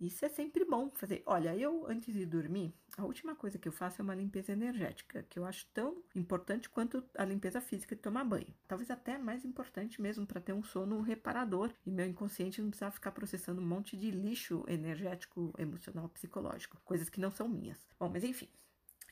[0.00, 1.22] Isso é sempre bom fazer.
[1.26, 5.24] Olha, eu antes de dormir, a última coisa que eu faço é uma limpeza energética,
[5.28, 8.54] que eu acho tão importante quanto a limpeza física de tomar banho.
[8.68, 12.92] Talvez até mais importante mesmo para ter um sono reparador e meu inconsciente não precisar
[12.92, 17.84] ficar processando um monte de lixo energético, emocional, psicológico, coisas que não são minhas.
[17.98, 18.48] Bom, mas enfim.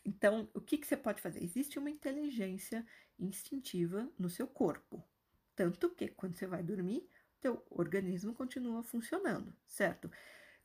[0.05, 1.43] Então, o que, que você pode fazer?
[1.43, 2.87] Existe uma inteligência
[3.19, 5.03] instintiva no seu corpo.
[5.57, 7.09] Tanto que quando você vai dormir,
[7.41, 10.09] teu organismo continua funcionando, certo?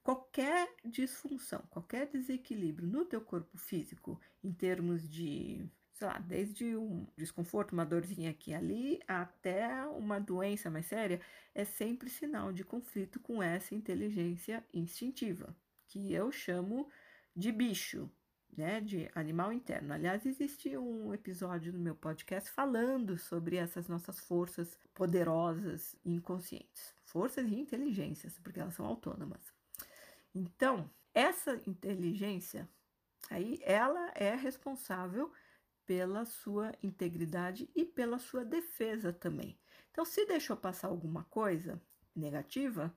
[0.04, 7.08] Qualquer disfunção, qualquer desequilíbrio no teu corpo físico, em termos de, sei lá, desde um
[7.16, 11.22] desconforto, uma dorzinha aqui e ali, até uma doença mais séria,
[11.54, 15.56] é sempre sinal de conflito com essa inteligência instintiva,
[15.88, 16.90] que eu chamo
[17.36, 18.10] de bicho,
[18.58, 19.94] né, de animal interno.
[19.94, 26.94] Aliás, existe um episódio no meu podcast falando sobre essas nossas forças poderosas e inconscientes,
[27.06, 29.51] forças e inteligências, porque elas são autônomas.
[30.34, 32.70] Então, essa inteligência
[33.30, 35.32] aí, ela é responsável
[35.86, 39.60] pela sua integridade e pela sua defesa também.
[39.92, 41.82] Então, se deixou passar alguma coisa
[42.16, 42.96] negativa,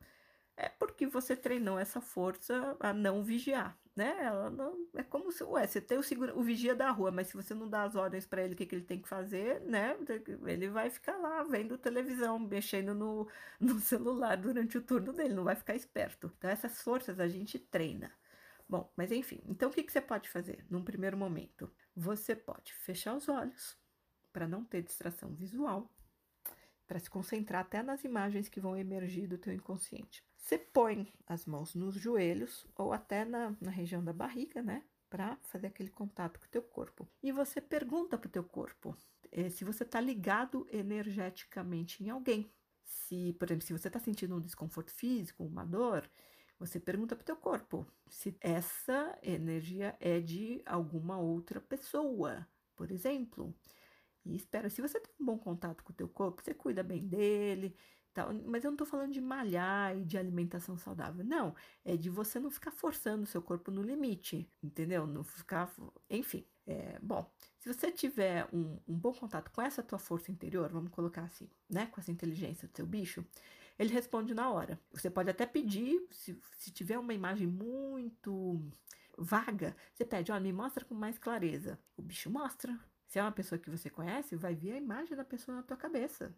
[0.57, 4.17] é porque você treinou essa força a não vigiar, né?
[4.25, 7.29] Ela não é como se, ué, você tem o, segura, o vigia da rua, mas
[7.29, 9.61] se você não dá as ordens para ele o que, que ele tem que fazer,
[9.63, 9.97] né?
[10.47, 13.29] Ele vai ficar lá vendo televisão, mexendo no,
[13.61, 16.33] no celular durante o turno dele, não vai ficar esperto.
[16.39, 18.13] Então essas forças a gente treina.
[18.69, 21.71] Bom, mas enfim, então o que, que você pode fazer num primeiro momento?
[21.95, 23.79] Você pode fechar os olhos
[24.33, 25.94] para não ter distração visual,
[26.87, 30.23] para se concentrar até nas imagens que vão emergir do teu inconsciente.
[30.37, 34.85] Você põe as mãos nos joelhos ou até na, na região da barriga, né?
[35.09, 37.09] Para fazer aquele contato com o teu corpo.
[37.23, 38.97] E você pergunta para o teu corpo
[39.33, 42.51] eh, se você está ligado energeticamente em alguém.
[42.85, 46.09] Se, por exemplo, se você está sentindo um desconforto físico, uma dor,
[46.59, 52.91] você pergunta para o teu corpo se essa energia é de alguma outra pessoa, por
[52.91, 53.55] exemplo.
[54.25, 57.07] E espera, se você tem um bom contato com o teu corpo, você cuida bem
[57.07, 57.77] dele,
[58.15, 58.33] Tal.
[58.47, 61.25] Mas eu não estou falando de malhar e de alimentação saudável.
[61.25, 65.05] Não, é de você não ficar forçando o seu corpo no limite, entendeu?
[65.07, 65.75] Não ficar.
[66.09, 66.47] Enfim.
[66.67, 70.91] É, bom, se você tiver um, um, bom contato com essa tua força interior, vamos
[70.93, 71.87] colocar assim, né?
[71.87, 73.23] Com essa inteligência do seu bicho,
[73.79, 74.81] ele responde na hora.
[74.93, 78.63] Você pode até pedir, se, se tiver uma imagem muito
[79.19, 81.79] vaga, você pede, ó, me mostra com mais clareza.
[81.97, 82.79] O bicho mostra.
[83.15, 85.77] Se é uma pessoa que você conhece, vai ver a imagem da pessoa na tua
[85.77, 86.35] cabeça.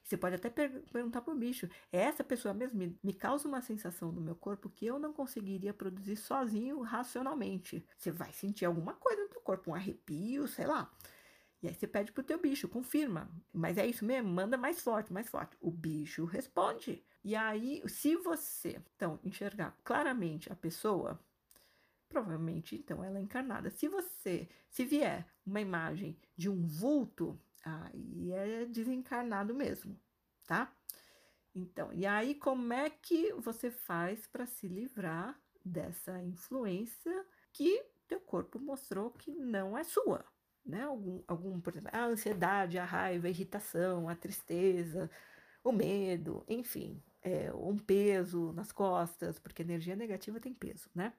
[0.00, 3.48] Você pode até per perguntar para o bicho: é essa pessoa mesmo me, me causa
[3.48, 7.84] uma sensação no meu corpo que eu não conseguiria produzir sozinho racionalmente.
[7.98, 10.88] Você vai sentir alguma coisa no teu corpo, um arrepio, sei lá.
[11.60, 13.28] E aí você pede pro teu bicho, confirma.
[13.52, 14.30] Mas é isso mesmo?
[14.30, 15.56] Manda mais forte, mais forte.
[15.60, 17.04] O bicho responde.
[17.24, 21.18] E aí, se você, então, enxergar claramente a pessoa,
[22.08, 23.70] provavelmente, então, ela é encarnada.
[23.70, 29.98] Se você, se vier uma imagem de um vulto, Aí é desencarnado mesmo,
[30.46, 30.70] tá?
[31.54, 38.20] Então, e aí como é que você faz para se livrar dessa influência que teu
[38.20, 40.22] corpo mostrou que não é sua,
[40.64, 40.82] né?
[40.82, 45.10] Algum, algum por exemplo, a ansiedade, a raiva, a irritação, a tristeza,
[45.62, 51.14] o medo, enfim, é, um peso nas costas, porque energia negativa tem peso, né?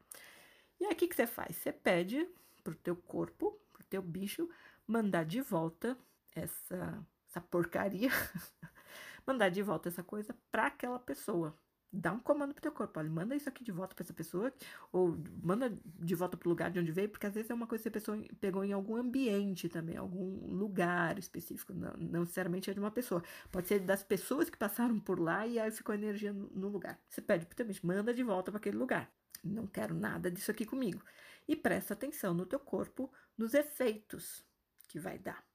[0.80, 1.56] E aí o que, que você faz?
[1.56, 2.28] Você pede
[2.64, 4.50] pro teu corpo, pro teu bicho,
[4.88, 5.98] mandar de volta
[6.36, 8.10] essa, essa porcaria,
[9.26, 11.56] mandar de volta essa coisa para aquela pessoa.
[11.98, 14.54] Dá um comando pro teu corpo, olha, manda isso aqui de volta para essa pessoa,
[14.92, 17.84] ou manda de volta pro lugar de onde veio, porque às vezes é uma coisa
[17.84, 22.74] que a pessoa pegou em algum ambiente também, algum lugar específico, não, não necessariamente é
[22.74, 23.24] de uma pessoa.
[23.50, 27.00] Pode ser das pessoas que passaram por lá e aí ficou energia no, no lugar.
[27.10, 29.10] Você pede pro teu bicho, manda de volta para aquele lugar.
[29.46, 31.04] Não quero nada disso aqui comigo.
[31.48, 34.44] E presta atenção no teu corpo, nos efeitos
[34.88, 35.46] que vai dar.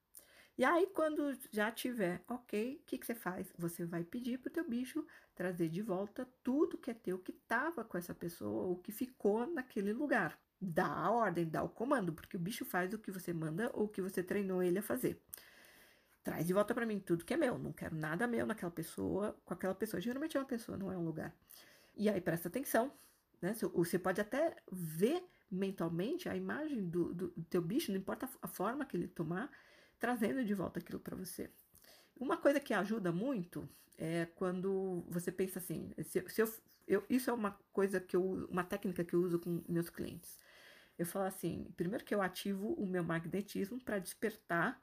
[0.57, 3.53] E aí, quando já tiver ok, o que, que você faz?
[3.57, 7.33] Você vai pedir para o teu bicho trazer de volta tudo que é teu que
[7.33, 10.38] estava com essa pessoa ou que ficou naquele lugar.
[10.61, 13.85] Dá a ordem, dá o comando, porque o bicho faz o que você manda ou
[13.85, 15.18] o que você treinou ele a fazer.
[16.22, 17.59] Traz de volta para mim tudo que é meu.
[17.59, 20.00] Não quero nada meu naquela pessoa, com aquela pessoa.
[20.00, 21.35] Geralmente é uma pessoa, não é um lugar.
[21.96, 22.92] E aí presta atenção,
[23.40, 23.55] né?
[23.74, 28.48] Você pode até ver mentalmente a imagem do, do, do teu bicho, não importa a
[28.48, 29.50] forma que ele tomar,
[29.98, 31.50] trazendo de volta aquilo para você.
[32.16, 36.55] Uma coisa que ajuda muito é quando você pensa assim, se, se eu,
[36.87, 40.38] eu, isso é uma coisa que eu, uma técnica que eu uso com meus clientes.
[40.98, 44.81] Eu falo assim, primeiro que eu ativo o meu magnetismo para despertar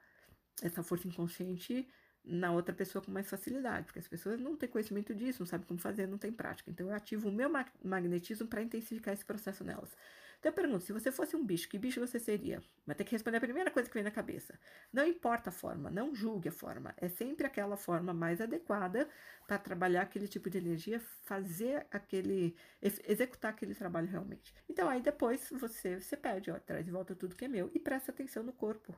[0.62, 1.88] essa força inconsciente
[2.28, 5.66] na outra pessoa com mais facilidade, porque as pessoas não têm conhecimento disso, não sabem
[5.66, 6.70] como fazer, não têm prática.
[6.70, 7.50] Então eu ativo o meu
[7.82, 9.90] magnetismo para intensificar esse processo nelas.
[10.38, 12.62] Então eu pergunto, se você fosse um bicho, que bicho você seria?
[12.86, 14.58] Vai ter que responder a primeira coisa que vem na cabeça.
[14.92, 16.94] Não importa a forma, não julgue a forma.
[16.96, 19.08] É sempre aquela forma mais adequada
[19.46, 24.54] para trabalhar aquele tipo de energia, fazer aquele, executar aquele trabalho realmente.
[24.68, 27.80] Então aí depois você, você pede, ó, traz de volta tudo que é meu e
[27.80, 28.94] presta atenção no corpo.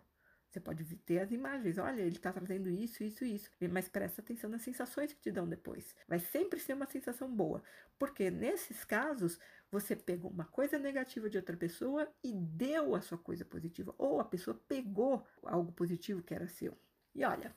[0.51, 3.49] Você pode ter as imagens, olha, ele está trazendo isso, isso, isso.
[3.71, 5.95] Mas presta atenção nas sensações que te dão depois.
[6.09, 7.63] Vai sempre ser uma sensação boa.
[7.97, 9.39] Porque nesses casos,
[9.71, 13.95] você pegou uma coisa negativa de outra pessoa e deu a sua coisa positiva.
[13.97, 16.77] Ou a pessoa pegou algo positivo que era seu.
[17.15, 17.55] E olha,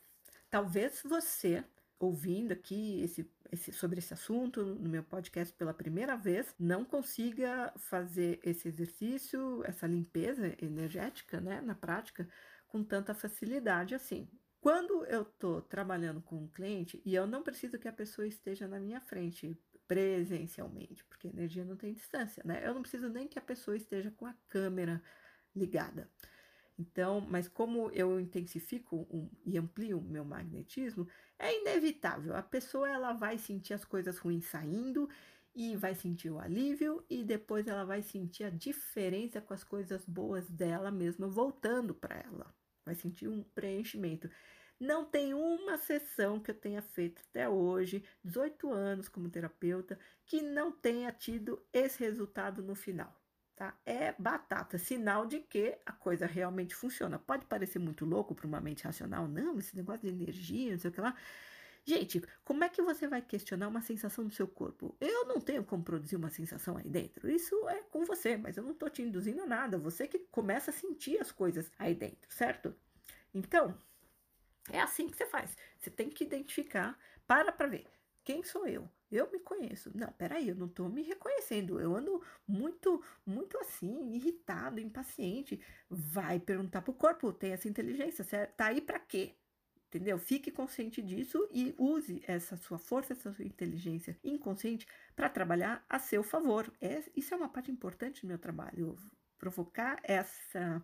[0.51, 1.63] talvez você
[1.99, 7.73] ouvindo aqui esse, esse, sobre esse assunto no meu podcast pela primeira vez, não consiga
[7.77, 12.27] fazer esse exercício, essa limpeza energética, né, na prática,
[12.73, 14.27] com tanta facilidade assim.
[14.59, 18.67] Quando eu estou trabalhando com um cliente e eu não preciso que a pessoa esteja
[18.67, 19.55] na minha frente
[19.87, 22.65] presencialmente, porque energia não tem distância, né?
[22.65, 25.03] Eu não preciso nem que a pessoa esteja com a câmera
[25.55, 26.09] ligada.
[26.79, 31.07] Então, mas como eu intensifico um, e amplio o meu magnetismo,
[31.37, 32.35] é inevitável.
[32.35, 35.07] A pessoa ela vai sentir as coisas ruins saindo
[35.53, 40.03] e vai sentir o alívio e depois ela vai sentir a diferença com as coisas
[40.05, 44.29] boas dela mesma voltando para ela vai sentir um preenchimento.
[44.79, 50.41] Não tem uma sessão que eu tenha feito até hoje, 18 anos como terapeuta, que
[50.41, 53.15] não tenha tido esse resultado no final.
[53.55, 53.77] Tá?
[53.85, 57.19] É batata, sinal de que a coisa realmente funciona.
[57.19, 60.89] Pode parecer muito louco para uma mente racional, não, esse negócio de energia, não sei
[60.89, 61.15] o que lá.
[61.85, 64.95] Gente, como é que você vai questionar uma sensação do seu corpo?
[65.01, 67.29] Eu não tenho como produzir uma sensação aí dentro.
[67.29, 69.77] Isso é com você, mas eu não estou te induzindo a nada.
[69.77, 72.73] Você que começa a sentir as coisas aí dentro, certo?
[73.33, 73.77] Então,
[74.71, 75.57] é assim que você faz.
[75.77, 77.85] Você tem que identificar, para para ver.
[78.23, 78.89] Quem sou eu?
[79.11, 79.91] Eu me conheço.
[79.93, 81.79] Não, peraí, eu não estou me reconhecendo.
[81.81, 85.59] Eu ando muito, muito assim, irritado, impaciente.
[85.89, 89.35] Vai perguntar pro corpo, tem essa inteligência, você tá aí para quê?
[89.93, 90.17] Entendeu?
[90.17, 95.99] Fique consciente disso e use essa sua força, essa sua inteligência inconsciente para trabalhar a
[95.99, 96.71] seu favor.
[96.81, 98.95] É, isso é uma parte importante do meu trabalho,
[99.37, 100.83] provocar essa,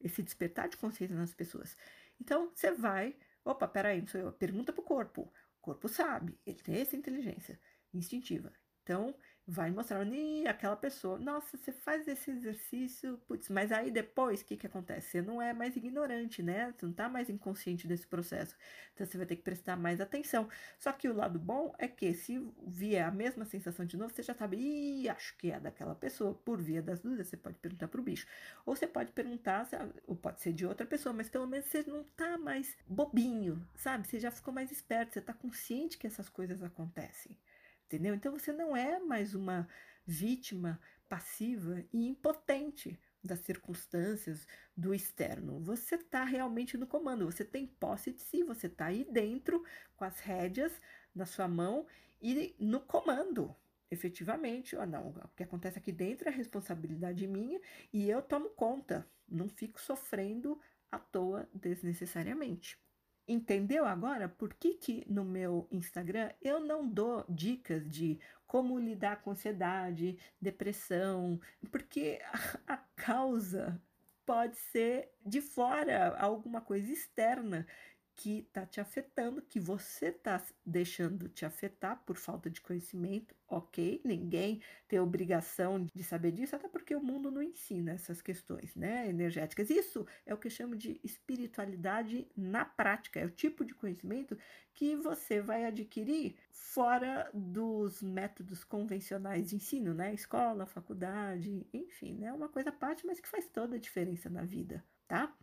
[0.00, 1.76] esse despertar de consciência nas pessoas.
[2.18, 3.14] Então, você vai,
[3.44, 5.30] opa, peraí, não sou eu, pergunta para o corpo.
[5.58, 7.60] O corpo sabe, ele tem essa inteligência
[7.92, 8.50] instintiva.
[8.82, 9.14] Então,
[9.48, 14.44] vai mostrar e aquela pessoa, nossa, você faz esse exercício, putz, mas aí depois o
[14.44, 15.10] que, que acontece?
[15.10, 16.72] Você não é mais ignorante, né?
[16.72, 18.56] Você não tá mais inconsciente desse processo.
[18.92, 20.48] Então você vai ter que prestar mais atenção.
[20.80, 24.22] Só que o lado bom é que se vier a mesma sensação de novo, você
[24.22, 26.34] já sabe, ih, acho que é daquela pessoa.
[26.34, 28.26] Por via das dúvidas, você pode perguntar pro bicho.
[28.64, 29.68] Ou você pode perguntar,
[30.08, 34.08] ou pode ser de outra pessoa, mas pelo menos você não tá mais bobinho, sabe?
[34.08, 37.36] Você já ficou mais esperto, você tá consciente que essas coisas acontecem
[37.86, 38.14] entendeu?
[38.14, 39.68] Então você não é mais uma
[40.04, 44.46] vítima passiva e impotente das circunstâncias
[44.76, 45.60] do externo.
[45.60, 49.64] Você está realmente no comando, você tem posse de si, você está aí dentro
[49.96, 50.72] com as rédeas
[51.14, 51.86] na sua mão
[52.20, 53.54] e no comando.
[53.90, 57.60] Efetivamente, ou não, o que acontece aqui dentro é responsabilidade minha
[57.92, 62.78] e eu tomo conta, não fico sofrendo à toa desnecessariamente.
[63.28, 69.20] Entendeu agora por que, que no meu Instagram eu não dou dicas de como lidar
[69.22, 71.40] com ansiedade, depressão,
[71.72, 72.20] porque
[72.68, 73.82] a, causa
[74.24, 77.66] pode ser de fora, alguma coisa externa
[78.16, 84.00] que está te afetando, que você está deixando te afetar por falta de conhecimento, ok?
[84.02, 89.06] Ninguém tem obrigação de saber disso, até porque o mundo não ensina essas questões né,
[89.06, 89.68] energéticas.
[89.68, 94.36] Isso é o que eu chamo de espiritualidade na prática, é o tipo de conhecimento
[94.72, 100.14] que você vai adquirir fora dos métodos convencionais de ensino, né?
[100.14, 102.32] Escola, faculdade, enfim, né?
[102.32, 105.36] Uma coisa à parte, mas que faz toda a diferença na vida, tá?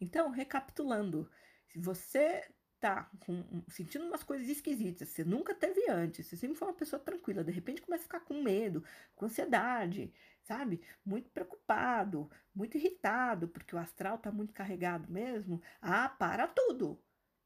[0.00, 1.30] Então, recapitulando,
[1.72, 2.44] se você
[2.80, 6.98] tá com, sentindo umas coisas esquisitas, você nunca teve antes, você sempre foi uma pessoa
[6.98, 8.82] tranquila, de repente começa a ficar com medo,
[9.14, 10.80] com ansiedade, sabe?
[11.04, 15.60] Muito preocupado, muito irritado, porque o astral tá muito carregado mesmo.
[15.80, 16.98] Ah, para tudo.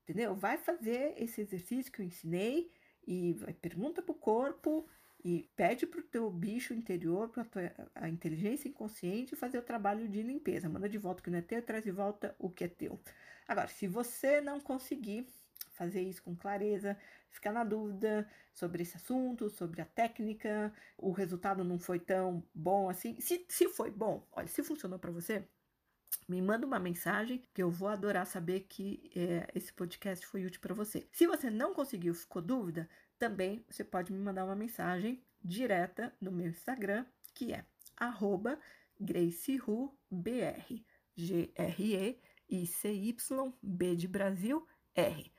[0.04, 0.34] Entendeu?
[0.34, 2.70] Vai fazer esse exercício que eu ensinei
[3.06, 4.86] e vai, pergunta pro corpo
[5.24, 10.68] e pede pro teu bicho interior, para a inteligência inconsciente fazer o trabalho de limpeza.
[10.68, 13.00] Manda de volta o que não é teu, traz de volta o que é teu.
[13.46, 15.26] Agora, se você não conseguir
[15.74, 16.96] fazer isso com clareza,
[17.30, 22.88] ficar na dúvida sobre esse assunto, sobre a técnica, o resultado não foi tão bom
[22.88, 23.20] assim.
[23.20, 25.46] Se, se foi bom, olha, se funcionou para você,
[26.28, 30.60] me manda uma mensagem que eu vou adorar saber que é, esse podcast foi útil
[30.60, 31.06] para você.
[31.12, 36.32] Se você não conseguiu, ficou dúvida, também você pode me mandar uma mensagem direta no
[36.32, 37.04] meu Instagram,
[37.34, 37.64] que é
[37.96, 38.58] arroba
[38.98, 40.84] GraceRuBR,
[42.48, 45.32] G-R-E-I-C-Y, B de Brasil, R.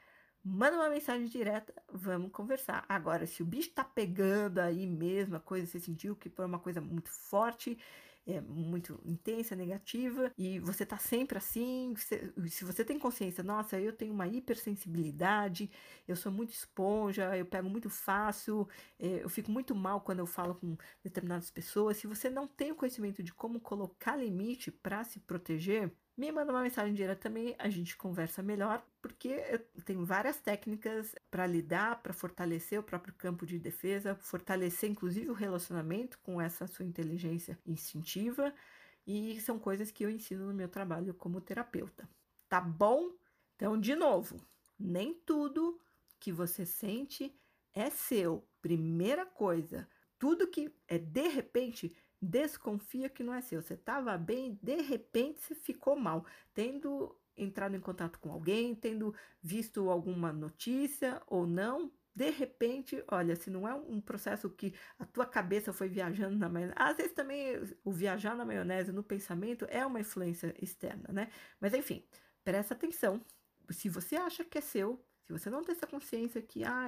[0.43, 2.85] Manda uma mensagem direta, vamos conversar.
[2.87, 6.59] Agora, se o bicho tá pegando aí mesmo, a coisa você sentiu que foi uma
[6.59, 7.79] coisa muito forte,
[8.27, 13.79] é, muito intensa, negativa, e você tá sempre assim, se, se você tem consciência, nossa,
[13.79, 15.69] eu tenho uma hipersensibilidade,
[16.07, 18.67] eu sou muito esponja, eu pego muito fácil,
[18.99, 21.97] é, eu fico muito mal quando eu falo com determinadas pessoas.
[21.97, 26.51] Se você não tem o conhecimento de como colocar limite para se proteger, me manda
[26.51, 32.01] uma mensagem direta também, a gente conversa melhor, porque eu tenho várias técnicas para lidar,
[32.01, 37.59] para fortalecer o próprio campo de defesa, fortalecer inclusive o relacionamento com essa sua inteligência
[37.66, 38.53] instintiva,
[39.05, 42.09] e são coisas que eu ensino no meu trabalho como terapeuta.
[42.47, 43.11] Tá bom?
[43.55, 44.39] Então, de novo,
[44.80, 45.80] nem tudo
[46.20, 47.36] que você sente
[47.74, 48.47] é seu.
[48.61, 49.88] Primeira coisa,
[50.18, 53.61] tudo que é de repente desconfia que não é seu.
[53.61, 59.13] Você estava bem, de repente você ficou mal, tendo entrado em contato com alguém, tendo
[59.41, 61.91] visto alguma notícia ou não.
[62.16, 66.47] De repente, olha, se não é um processo que a tua cabeça foi viajando na
[66.47, 71.30] maionese, às vezes também o viajar na maionese no pensamento é uma influência externa, né?
[71.59, 72.07] Mas enfim,
[72.43, 73.22] presta atenção.
[73.70, 76.88] Se você acha que é seu, se você não tem essa consciência que ah,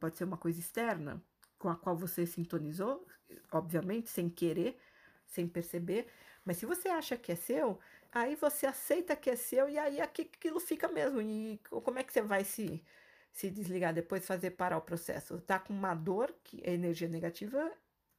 [0.00, 1.22] pode ser uma coisa externa,
[1.64, 3.06] com a qual você sintonizou,
[3.50, 4.78] obviamente, sem querer,
[5.26, 6.06] sem perceber.
[6.44, 7.80] Mas se você acha que é seu,
[8.12, 11.22] aí você aceita que é seu e aí aquilo fica mesmo.
[11.22, 12.84] E como é que você vai se,
[13.32, 15.40] se desligar depois, fazer parar o processo?
[15.40, 17.72] Tá com uma dor, que é energia negativa,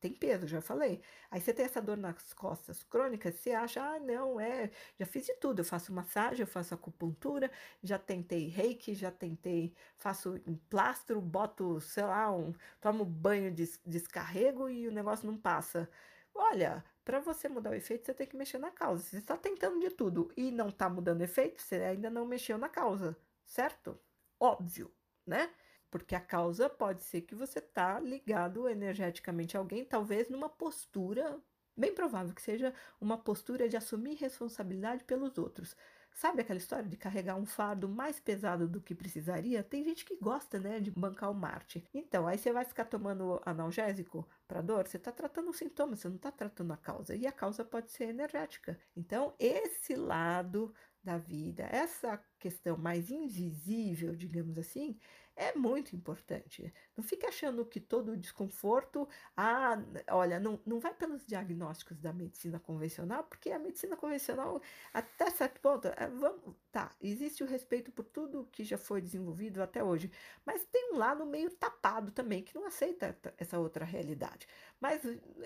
[0.06, 1.01] tem peso, já falei.
[1.32, 5.26] Aí você tem essa dor nas costas crônicas, você acha, ah, não, é, já fiz
[5.26, 5.60] de tudo.
[5.62, 7.49] Eu faço massagem, eu faço acupuntura,
[7.84, 13.66] já tentei reiki, já tentei, faço um plastro, boto, sei lá, um, tomo banho de
[13.86, 15.89] descarrego e o negócio não passa.
[16.34, 19.03] Olha, para você mudar o efeito, você tem que mexer na causa.
[19.03, 22.70] Você está tentando de tudo e não está mudando efeito, você ainda não mexeu na
[22.70, 23.99] causa, certo?
[24.39, 24.91] Óbvio,
[25.26, 25.49] né?
[25.89, 31.39] Porque a causa pode ser que você está ligado energeticamente a alguém, talvez numa postura,
[31.77, 35.75] bem provável que seja uma postura de assumir responsabilidade pelos outros.
[36.15, 39.61] Sabe aquela história de carregar um fardo mais pesado do que precisaria?
[39.61, 41.86] Tem gente que gosta, né, de bancar o Marte.
[41.93, 46.07] Então, aí você vai ficar tomando analgésico para dor, você está tratando o sintoma, você
[46.07, 47.13] não está tratando a causa.
[47.13, 48.79] E a causa pode ser energética.
[48.95, 50.73] Então, esse lado
[51.03, 54.97] da vida, essa questão mais invisível, digamos assim,
[55.36, 56.73] é muito importante.
[56.95, 59.77] Não fique achando que todo desconforto, ah,
[60.09, 64.61] olha, não, não vai pelos diagnósticos da medicina convencional, porque a medicina convencional,
[64.93, 69.61] até certo ponto, é, vamos, tá, existe o respeito por tudo que já foi desenvolvido
[69.61, 70.09] até hoje,
[70.45, 74.47] mas tem um lado meio tapado também, que não aceita essa outra realidade.
[74.79, 75.01] Mas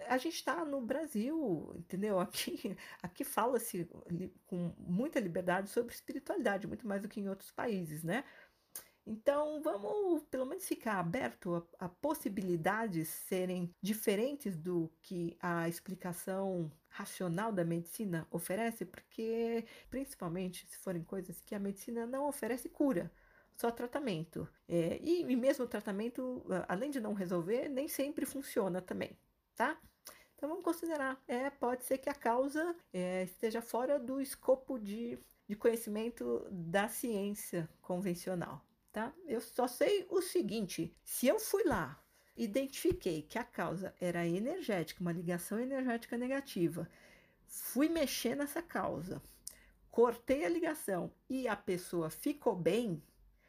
[0.07, 2.19] a gente está no Brasil, entendeu?
[2.19, 3.89] Aqui, aqui fala-se
[4.45, 8.23] com muita liberdade sobre espiritualidade, muito mais do que em outros países, né?
[9.05, 16.71] Então, vamos pelo menos ficar aberto a, a, possibilidades serem diferentes do que a explicação
[16.87, 23.11] racional da medicina oferece, porque, principalmente se forem coisas que a medicina não oferece cura,
[23.55, 24.47] só tratamento.
[24.67, 29.17] É, e, e mesmo o tratamento, além de não resolver, nem sempre funciona também,
[29.55, 29.79] tá?
[30.35, 35.19] Então vamos considerar, é, pode ser que a causa é, esteja fora do escopo de,
[35.49, 39.13] de conhecimento da ciência convencional tá?
[39.25, 42.01] Eu só sei o seguinte: se eu fui lá,
[42.35, 46.89] identifiquei que a causa era energética, uma ligação energética negativa,
[47.47, 49.21] fui mexer nessa causa,
[49.91, 53.01] cortei a ligação e a pessoa ficou bem,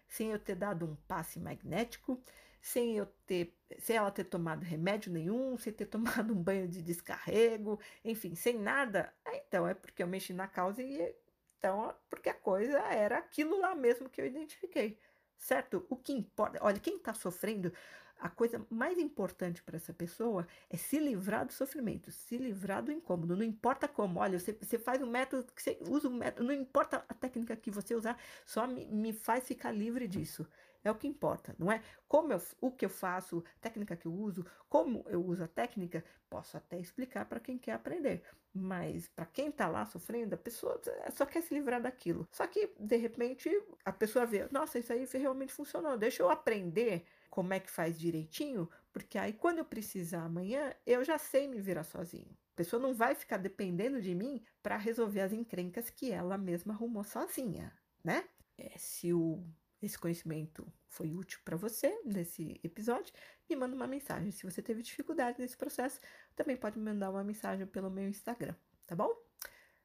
[0.09, 2.21] sem eu ter dado um passe magnético,
[2.61, 6.83] sem eu ter, sem ela ter tomado remédio nenhum, sem ter tomado um banho de
[6.83, 11.15] descarrego, enfim, sem nada, então é porque eu mexi na causa e
[11.61, 14.99] então porque a coisa era aquilo lá mesmo que eu identifiquei
[15.41, 15.85] certo?
[15.89, 17.73] O que importa, olha, quem está sofrendo,
[18.19, 22.93] a coisa mais importante para essa pessoa é se livrar do sofrimento, se livrar do
[22.93, 24.21] incômodo, não importa como.
[24.21, 27.71] Olha, você, você faz um método, você usa um método, não importa a técnica que
[27.71, 30.47] você usar, só me, me faz ficar livre disso.
[30.83, 31.83] É o que importa, não é?
[32.09, 36.03] Como eu, o que eu faço, técnica que eu uso, como eu uso a técnica,
[36.29, 38.23] posso até explicar para quem quer aprender.
[38.53, 40.81] Mas para quem está lá sofrendo, a pessoa
[41.13, 42.27] só quer se livrar daquilo.
[42.33, 43.51] Só que, de repente,
[43.85, 47.99] a pessoa vê, nossa, isso aí realmente funcionou, deixa eu aprender como é que faz
[47.99, 52.37] direitinho, porque aí quando eu precisar amanhã, eu já sei me virar sozinho.
[52.57, 57.05] pessoa não vai ficar dependendo de mim para resolver as encrencas que ela mesma arrumou
[57.05, 57.73] sozinha,
[58.05, 58.29] né?
[58.59, 59.43] É, se o,
[59.83, 63.13] esse conhecimento foi útil para você nesse episódio,
[63.49, 64.31] me manda uma mensagem.
[64.31, 66.01] Se você teve dificuldade nesse processo,
[66.37, 68.55] também pode me mandar uma mensagem pelo meu Instagram,
[68.87, 69.11] tá bom?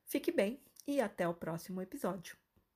[0.05, 2.44] Fique bem e até o próximo episódio.